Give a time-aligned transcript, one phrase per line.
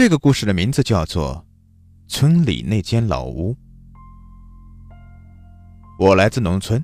[0.00, 1.44] 这个故事的名字叫做
[2.10, 3.54] 《村里那间老屋》。
[5.98, 6.82] 我来自农村，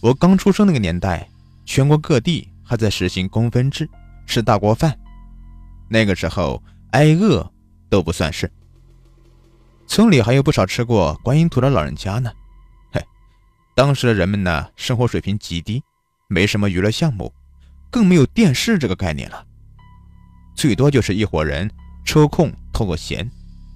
[0.00, 1.30] 我刚出生那个年代，
[1.64, 3.88] 全国各地还在实行公分制，
[4.26, 4.98] 吃大锅饭。
[5.88, 6.60] 那个时候
[6.90, 7.48] 挨饿
[7.88, 8.50] 都不算事。
[9.86, 12.32] 村里还有不少吃过观音土的老人家呢。
[12.90, 13.00] 嘿，
[13.76, 15.80] 当时的人们呢，生活水平极低，
[16.26, 17.32] 没什么娱乐项目，
[17.88, 19.46] 更没有电视这个概念了。
[20.56, 21.70] 最多就是一伙人
[22.06, 23.28] 抽空偷个闲，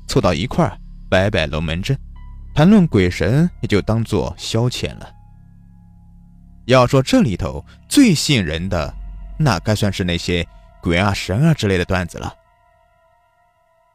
[0.06, 0.78] 凑到一块儿
[1.10, 1.98] 摆摆龙门阵。
[2.54, 5.12] 谈论鬼神也就当做消遣了。
[6.66, 8.94] 要说这里头最吸引人的，
[9.38, 10.46] 那该算是那些
[10.80, 12.32] 鬼啊神啊之类的段子了。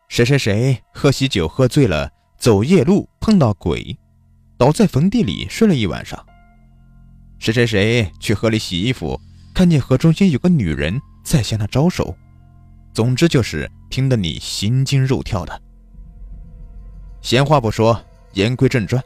[0.10, 3.98] 谁谁谁喝喜酒喝醉了，走夜路碰到鬼，
[4.58, 6.24] 倒在坟地里睡了一晚上。
[7.40, 9.20] 谁谁谁去河里洗衣服，
[9.54, 12.16] 看见河中心有个女人在向他招手。
[12.94, 15.62] 总之就是听得你心惊肉跳的。
[17.22, 17.98] 闲话不说。
[18.34, 19.02] 言归正传，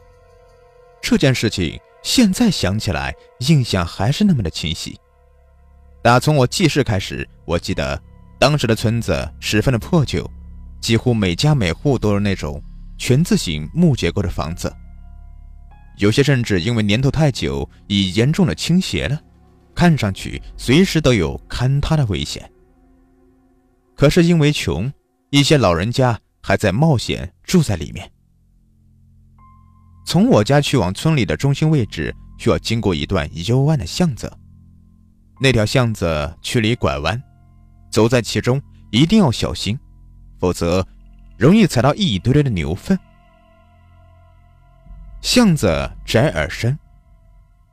[1.00, 3.14] 这件事情现在想起来，
[3.46, 4.98] 印象还是那么的清晰。
[6.02, 8.02] 打从我记事开始，我记得
[8.40, 10.28] 当时的村子十分的破旧，
[10.80, 12.60] 几乎每家每户都是那种
[12.98, 14.74] 全字形木结构的房子，
[15.98, 19.16] 有些甚至因为年头太久，已严重的倾斜了，
[19.72, 22.50] 看上去随时都有坍塌的危险。
[24.00, 24.90] 可是因为穷，
[25.28, 28.10] 一些老人家还在冒险住在里面。
[30.06, 34.32] 从我家去往村里的中心位置，需要经过一段幽暗的巷子。
[35.38, 37.22] 那条巷子曲里拐弯，
[37.90, 38.58] 走在其中
[38.90, 39.78] 一定要小心，
[40.38, 40.86] 否则
[41.36, 42.98] 容易踩到一堆堆的牛粪。
[45.20, 45.68] 巷子
[46.06, 46.78] 窄而深，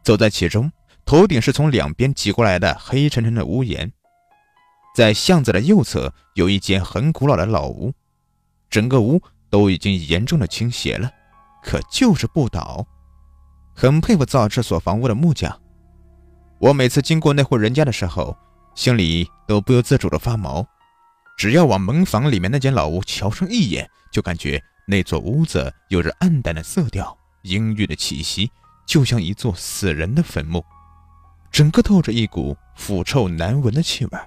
[0.03, 0.70] 走在其中，
[1.05, 3.89] 头顶是从两边挤过来的黑沉沉的屋檐。
[4.97, 7.93] 在巷子的右侧有一间很古老的老屋，
[8.67, 11.07] 整个屋都已经严重的倾斜了。
[11.61, 12.83] 可就是不倒，
[13.75, 15.55] 很佩服造这所房屋的木匠。
[16.57, 18.36] 我每次经过那户人家的时候，
[18.73, 20.65] 心里都不由自主的发毛。
[21.37, 28.49] 只要往门房里面那间老屋瞧上一眼，就感觉那座屋子有着暗淡的色调、阴郁的气息，
[28.87, 30.65] 就像一座死人的坟墓，
[31.52, 34.19] 整个透着一股腐臭难闻的气味。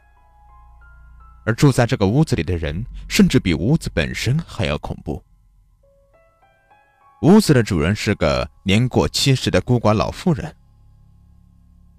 [1.45, 5.23] 而住在这个屋子里的人，甚至比屋子本身还要恐怖。
[7.23, 10.55] 屋子的主人是个年过七十的孤寡老妇人。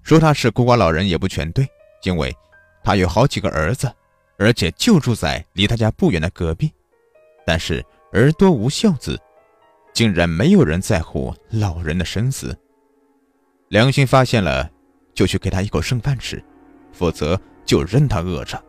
[0.02, 1.66] 说她是孤寡老人也不全对，
[2.02, 2.34] 因为
[2.82, 3.92] 她有好几个儿子，
[4.36, 6.72] 而且就住在离她家不远的隔壁。
[7.46, 9.20] 但是儿多无孝子，
[9.92, 12.56] 竟然没有人在乎老人的生死。
[13.68, 14.68] 良心发现了，
[15.14, 16.42] 就去给他一口剩饭吃，
[16.92, 18.62] 否则就任他饿着。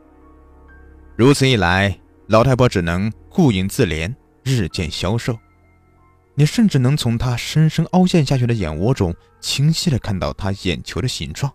[1.15, 1.95] 如此一来，
[2.27, 4.13] 老太婆只能顾影自怜，
[4.43, 5.37] 日渐消瘦。
[6.33, 11.53] 你甚至能从她深深凹陷下去的眼窝中，清晰的看到她眼球的形状。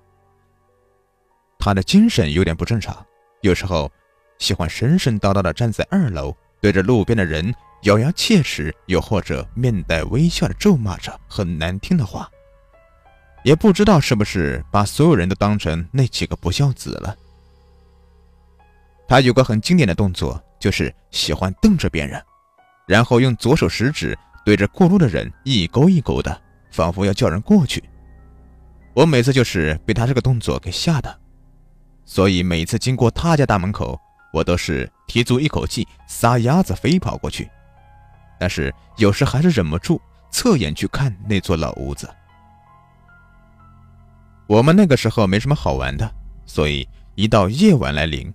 [1.59, 3.05] 他的精神有点不正常，
[3.41, 3.91] 有时候
[4.39, 7.53] 喜欢神神叨叨的站在二楼，对着路边的人
[7.83, 12.31] 咬牙切齿，又或者面带微笑的咒骂着很难听的话。
[13.43, 17.17] 也不知道是不是把所有人都当成那几个不孝子了。
[19.09, 22.23] 他有个很经典的动作，就是喜欢瞪着别人，
[22.87, 24.17] 然后用左手食指。
[24.45, 27.85] 对着过路的人一勾一勾的，仿佛要叫人过去。
[28.95, 31.21] 我每次就是被他这个动作给吓的，
[32.07, 34.01] 所以每次经过他家大门口，
[34.33, 37.47] 我都是提足一口气，撒丫子飞跑过去。
[38.41, 42.09] 但是有时还是忍不住侧眼去看那座老屋子。
[44.47, 46.11] 我们那个时候没什么好玩的，
[46.47, 48.33] 所以一到夜晚来临，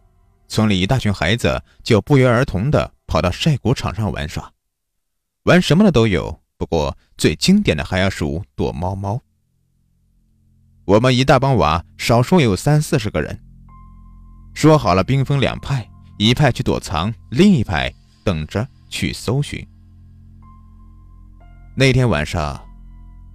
[0.53, 4.53] 村里一大群孩子就不约而同的跑到晒谷场上玩耍。
[5.45, 9.19] 玩什么的都有，不过最经典的还要数躲猫猫。
[10.85, 13.39] 我们一大帮娃，少说有三四十个人，
[14.53, 17.91] 说好了兵分两派，一派去躲藏，另一派
[18.23, 19.67] 等着去搜寻。
[21.73, 22.63] 那天晚上，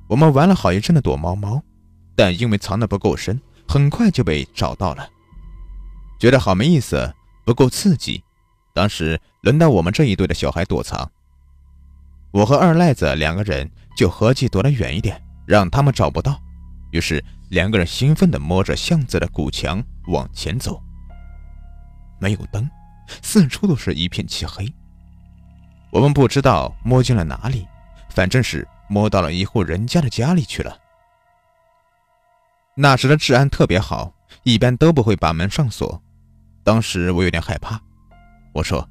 [0.08, 1.60] 我们玩了好一阵的躲猫猫，
[2.14, 5.10] 但因为藏的不够深，很快就被找到了，
[6.18, 8.22] 觉得好没意思，不够刺激。
[8.74, 11.10] 当时轮到我们这一队的小孩躲藏。
[12.30, 16.40] 我和二赖子两个人就合计躲得远一点，让他们找不到。
[16.90, 20.82] 于是两个人兴奋地摸着巷子的古墙往前走。
[22.20, 22.68] 没有灯，
[23.22, 24.72] 四处都是一片漆黑。
[25.90, 27.66] 我们不知道摸进了哪里，
[28.10, 30.76] 反正是摸到了一户人家的家里去了。
[32.74, 34.12] 那时的治安特别好，
[34.42, 36.00] 一般都不会把门上锁。
[36.68, 37.80] 当时我有点害怕，
[38.52, 38.86] 我说：“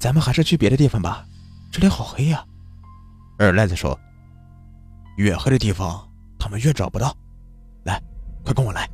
[0.00, 1.26] 咱们还是去别的地方吧，
[1.70, 2.42] 这里好黑呀。
[3.38, 4.00] 二赖子说
[5.18, 7.14] ：“越黑的地方，他们越找不到。
[7.84, 8.02] 来，
[8.42, 8.88] 快跟我来。”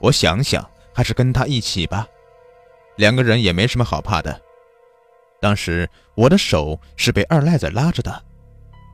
[0.00, 2.06] 我想想，还是跟他一起吧。
[2.96, 4.40] 两个人也没什么好怕的。
[5.38, 8.24] 当时我的手是被二赖子拉着的，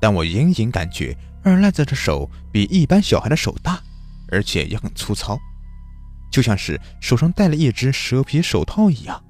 [0.01, 3.81] 但我隐隐感觉二赖子的手比一般小孩的手大，
[4.33, 5.39] 而且也很粗糙，
[6.31, 9.23] 就像是手上戴了一只蛇皮手套一样。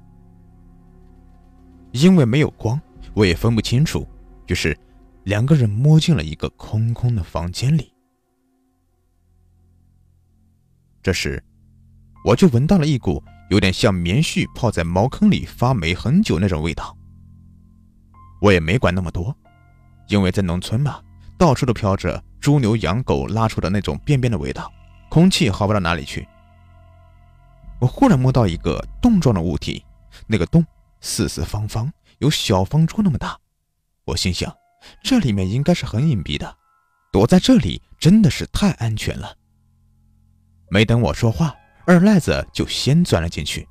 [1.91, 2.79] 因为没有光，
[3.13, 4.07] 我也分不清楚。
[4.47, 4.77] 于是，
[5.23, 7.91] 两个人摸进了一个空空的房间里。
[11.01, 11.41] 这时，
[12.25, 16.95] 我就闻到了一股有点像棉絮泡在茅坑里发霉很久那种味道。
[18.41, 19.35] 我也没管那么多，
[20.09, 21.01] 因为在农村嘛，
[21.37, 24.71] 到处都飘着猪牛羊狗拉出的那种便便的味道，
[25.09, 26.27] 空气好不到哪里去。
[27.79, 29.85] 我忽然摸到一个洞状的物体，
[30.27, 30.65] 那个洞
[31.01, 33.37] 四四方方，有小方桌那么大。
[34.05, 34.55] 我心想，
[35.03, 36.57] 这里面应该是很隐蔽的，
[37.11, 39.35] 躲在这里真的是太安全了。
[40.69, 43.67] 没等我说话，二赖子就先钻了进去。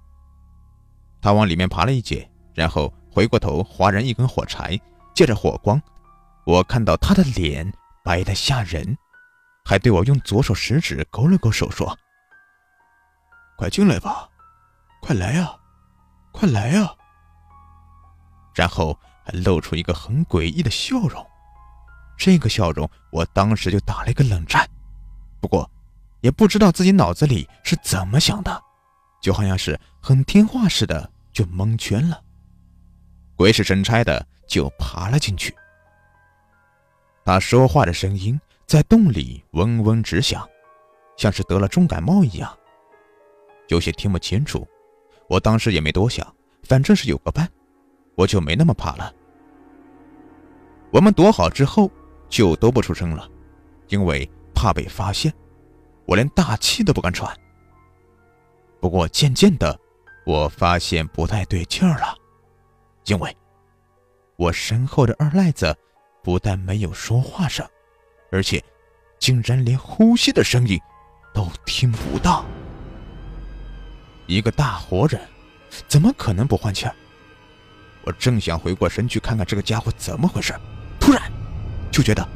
[1.20, 2.92] 他往里面爬了一截，然后。
[3.16, 4.78] 回过头，划燃一根火柴，
[5.14, 5.80] 借着火光，
[6.44, 7.72] 我看到他的脸
[8.04, 8.94] 白得吓人，
[9.64, 11.98] 还对我用左手食指勾了勾手，说
[13.66, 14.28] ：“快进来吧，
[15.00, 15.52] 快来呀，
[16.30, 16.88] 快来呀。”
[18.54, 21.26] 然后还露出一个很诡异的笑容。
[22.16, 24.64] 这个笑容，我当时就打了一个冷战。
[25.40, 25.68] 不过，
[26.20, 28.62] 也不知道自己脑子里是怎么想的，
[29.20, 32.22] 就好像是很听话似的，就蒙圈了。
[33.34, 35.52] 鬼使神差的就爬了进去。
[37.24, 40.48] 他说话的声音在洞里嗡嗡直响，
[41.16, 42.56] 像是得了重感冒一样，
[43.68, 44.66] 有些听不清楚。
[45.28, 46.26] 我当时也没多想，
[46.62, 47.48] 反正是有个伴，
[48.14, 49.12] 我就没那么怕了。
[50.92, 51.90] 我们躲好之后
[52.28, 53.28] 就都不出声了，
[53.88, 55.32] 因为怕被发现，
[56.06, 57.36] 我连大气都不敢喘。
[58.80, 59.78] 不过渐渐的，
[60.24, 62.16] 我发现不太对劲儿了。
[63.06, 63.36] 因为，
[64.36, 65.76] 我身后的二赖子
[66.22, 67.66] 不但没有说话声，
[68.30, 68.62] 而且
[69.18, 70.80] 竟然连呼吸的声音
[71.34, 72.44] 都听不到。
[74.26, 75.20] 一个大活人，
[75.88, 76.94] 怎么可能不换气儿？
[78.02, 80.54] 我正想回过神去看看这个家伙怎么回事，
[81.00, 81.22] 突然
[81.90, 82.26] 就觉得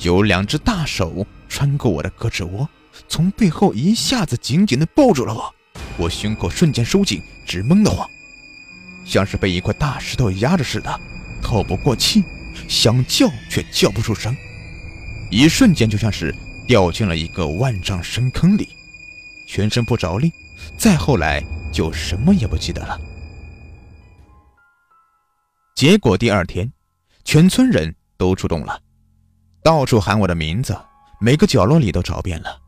[0.00, 2.68] 有两只大手穿过我的胳肢窝，
[3.08, 5.54] 从背后一下子紧紧地抱住了我，
[5.96, 8.08] 我胸口瞬间收紧，直闷得慌。
[9.04, 11.00] 像是被一块大石头压着似的，
[11.40, 12.24] 透不过气，
[12.68, 14.36] 想叫却叫不出声，
[15.30, 16.34] 一瞬间就像是
[16.66, 18.68] 掉进了一个万丈深坑里，
[19.46, 20.32] 全身不着力。
[20.78, 21.42] 再后来
[21.72, 22.98] 就什么也不记得了。
[25.74, 26.72] 结果第二天，
[27.24, 28.80] 全村人都出动了，
[29.62, 30.78] 到处喊我的名字，
[31.20, 32.58] 每个角落里都找遍了，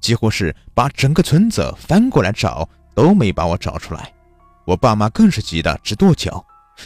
[0.00, 4.12] 几乎是把整个村子翻过来找，都没把我找出来。
[4.64, 6.44] 我爸妈更是急得直跺脚，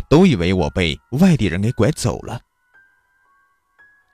[0.08, 2.40] 都以为我被外地人给拐走了。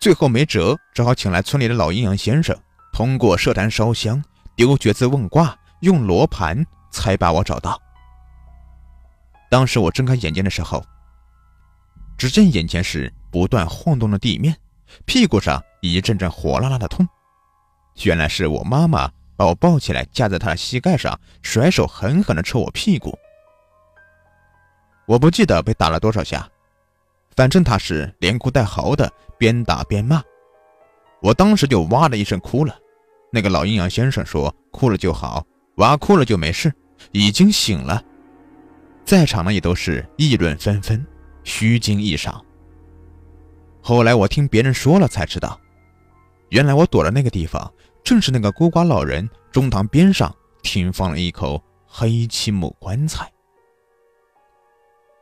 [0.01, 2.57] 最后没辙，只好请来村里的老阴阳先生，
[2.93, 4.23] 通过设坛烧香、
[4.57, 7.81] 丢角子问卦、用罗盘，才把我找到。
[9.51, 10.85] 当时我睁开眼睛的时候，
[12.17, 14.57] 只见眼前是不断晃动的地面，
[15.05, 17.07] 屁股上一阵阵火辣辣的痛。
[18.05, 23.19] 原来是我妈妈把我抱起来架在她的膝盖上，甩手狠狠地抽我屁股。
[25.07, 26.49] 我不记得被打了多少下，
[27.35, 30.23] 反正她是连哭带嚎的，边打边骂。
[31.21, 32.79] 我当时就哇的一声哭了。
[33.33, 35.45] 那个老阴阳先生说：“哭了就好，
[35.81, 36.73] 娃哭了就没事，
[37.11, 38.03] 已经醒了。”
[39.05, 41.05] 在场的也都是议论纷纷，
[41.43, 42.45] 虚惊一场。
[43.83, 45.59] 后来我听别人说了才知道，
[46.51, 47.73] 原来我躲的那个地方，
[48.05, 50.33] 正是那个孤寡老人中堂边上
[50.63, 53.29] 停放了一口黑漆木棺材。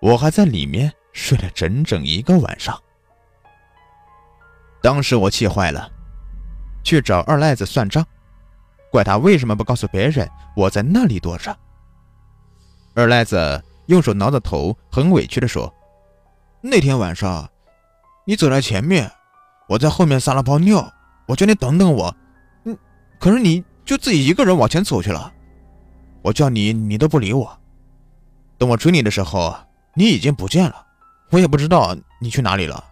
[0.01, 2.79] 我还在里面睡了整整一个晚上。
[4.83, 5.91] 当时我气坏了，
[6.85, 8.05] 去找二赖子算账，
[8.91, 11.57] 怪他为什么不告诉别人我在那里躲着。
[12.95, 15.73] 二赖子用手挠着头，很委屈地说
[16.61, 17.49] ：“那天晚上，
[18.25, 19.11] 你走在前面，
[19.69, 20.93] 我在后面撒了泡尿，
[21.27, 22.15] 我叫你等等我，
[22.65, 22.77] 嗯，
[23.19, 25.33] 可是你就自己一个人往前走去了，
[26.23, 27.59] 我叫你你都不理我，
[28.57, 29.57] 等我追你的时候。”
[29.95, 30.87] 你已经不见了，
[31.31, 32.85] 我也不知道你去哪里了。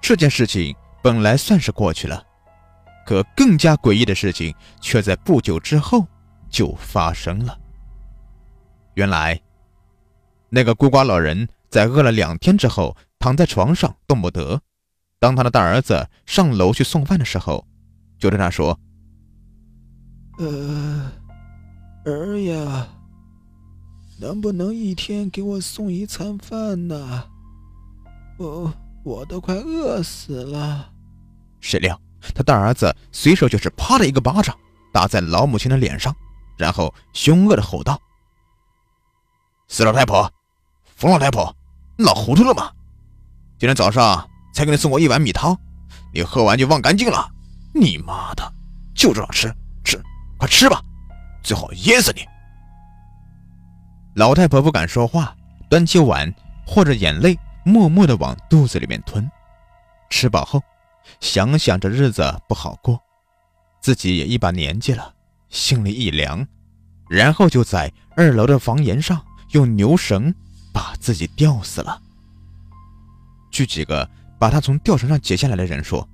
[0.00, 2.24] 这件事情本来算是过去了，
[3.04, 6.06] 可更加诡异的事情却在不久之后
[6.48, 7.58] 就发生了。
[8.94, 9.40] 原来，
[10.48, 14.60] 那个孤寡老人在饿了两天之后，躺在床上动不得。
[15.18, 17.66] 当他的大儿子上楼去送饭的时候，
[18.18, 18.78] 就对他说
[20.38, 21.10] ：“呃，
[22.04, 22.88] 儿呀，
[24.20, 27.24] 能不能一天给我送一餐饭呢？
[28.38, 30.92] 我我都快饿死了。”
[31.60, 31.98] 谁料
[32.32, 34.56] 他大儿子随手就是啪的一个巴掌
[34.92, 36.14] 打在老母亲的脸上，
[36.56, 38.00] 然后凶恶的吼道
[39.66, 40.30] ：“死老太婆，
[40.96, 41.54] 疯老太婆，
[41.96, 42.70] 你老糊涂了吗？
[43.58, 45.58] 今天早上……”才给你送过一碗米汤，
[46.12, 47.28] 你喝完就忘干净了。
[47.74, 48.52] 你妈的，
[48.94, 49.52] 就知道吃
[49.82, 50.00] 吃，
[50.38, 50.80] 快吃吧，
[51.42, 52.24] 最好噎死你！
[54.14, 55.34] 老太婆不敢说话，
[55.68, 56.32] 端起碗，
[56.64, 59.28] 或者眼泪，默默的往肚子里面吞。
[60.08, 60.62] 吃饱后，
[61.20, 63.00] 想想这日子不好过，
[63.80, 65.14] 自己也一把年纪了，
[65.48, 66.46] 心里一凉，
[67.08, 70.34] 然后就在二楼的房檐上用牛绳
[70.72, 72.00] 把自己吊死了。
[73.50, 74.08] 据几个。
[74.36, 76.06] 把他从吊绳上解下来的人说，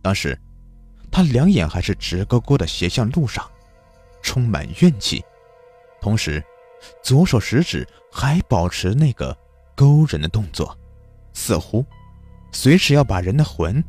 [0.00, 0.38] 当时
[1.10, 3.44] 他两眼还是直勾勾的斜向路上，
[4.22, 5.24] 充满怨气，
[6.00, 6.44] 同时
[7.02, 9.36] 左手食指还保持那个
[9.74, 10.76] 勾人的动作，
[11.32, 11.84] 似乎
[12.52, 13.82] 随时要把人的魂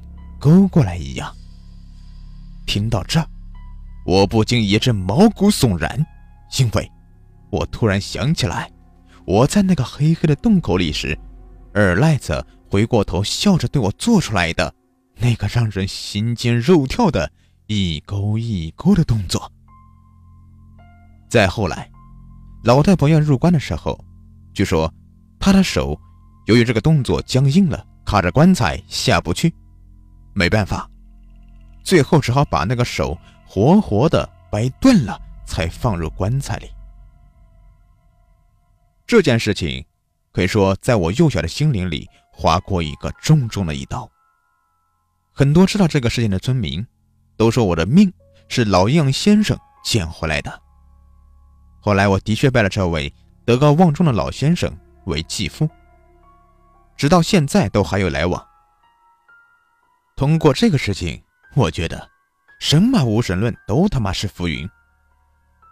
[0.46, 1.36] 勾过来一样。
[2.68, 3.20] 听到这，
[4.06, 6.06] 我不禁一阵毛骨悚然，
[6.60, 6.92] 因为
[7.50, 8.72] 我突然想起来，
[9.26, 11.18] 我在那个黑黑的洞口里时，
[11.74, 12.46] 二赖子。
[12.70, 14.74] 回过头，笑着对我做出来的
[15.18, 17.32] 那个让人心惊肉跳的
[17.68, 19.50] 一勾一勾的动作。
[21.30, 21.90] 再后来，
[22.64, 23.98] 老太婆要入棺的时候，
[24.54, 24.94] 据说
[25.40, 25.98] 她的手
[26.48, 29.54] 由于这个动作僵硬了，卡着棺材下不去，
[30.36, 30.88] 没办法，
[31.84, 36.70] 最后只好把那个手活活的掰断了，才放入棺材里。
[39.08, 39.84] 这件事情
[40.32, 42.08] 可以说在我幼小的心灵里。
[42.38, 44.12] 划过一个重重的一刀。
[45.32, 46.86] 很多知道这个事情的村民
[47.38, 48.12] 都说我的命
[48.50, 50.62] 是老阴阳先生捡回来的。
[51.80, 53.14] 后来我的确拜了这位
[53.46, 54.70] 德高望重的老先生
[55.06, 55.70] 为继父，
[56.98, 58.46] 直到现在都还有来往。
[60.16, 61.24] 通过这个事情，
[61.56, 62.10] 我觉得
[62.60, 64.70] 神马无神论都他妈是浮云。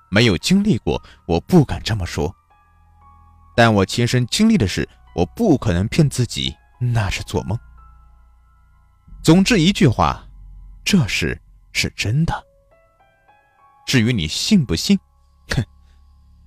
[0.10, 2.34] 没有经历过，我不敢这么说。
[3.56, 4.88] 但我亲身经历的是。
[5.16, 7.56] 我不可能骗自己，那是做梦。
[9.22, 10.28] 总之一句话，
[10.84, 11.40] 这事
[11.72, 12.34] 是真的。
[13.86, 14.98] 至于你信不信，
[15.50, 15.64] 哼，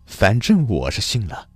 [0.05, 1.49] 反正我是信了。